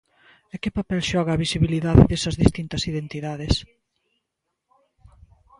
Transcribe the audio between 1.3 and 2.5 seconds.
a visibilidade desas